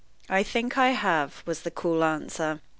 "I 0.29 0.41
think 0.41 0.79
I 0.79 0.93
have," 0.93 1.43
was 1.45 1.61
the 1.61 1.69
cool 1.69 2.03
answer. 2.03 2.59